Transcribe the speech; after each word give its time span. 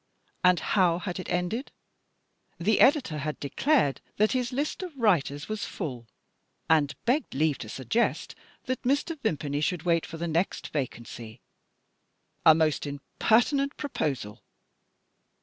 And 0.43 0.59
how 0.59 0.97
had 0.97 1.19
it 1.19 1.29
ended? 1.29 1.71
The 2.59 2.79
editor 2.79 3.19
had 3.19 3.39
declared 3.39 4.01
that 4.17 4.31
his 4.31 4.51
list 4.51 4.81
of 4.81 4.97
writers 4.97 5.47
was 5.47 5.63
full, 5.65 6.07
and 6.67 6.95
begged 7.05 7.35
leave 7.35 7.59
to 7.59 7.69
suggest 7.69 8.33
that 8.63 8.81
Mr. 8.81 9.15
Vimpany 9.21 9.61
should 9.61 9.83
wait 9.83 10.07
for 10.07 10.17
the 10.17 10.27
next 10.27 10.69
vacancy. 10.69 11.39
A 12.47 12.55
most 12.55 12.87
impertinent 12.87 13.77
proposal! 13.77 14.41